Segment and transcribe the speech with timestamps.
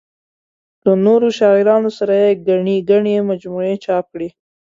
[0.85, 2.29] له نورو شاعرانو سره یې
[2.89, 4.29] ګڼې مجموعې چاپ کړې.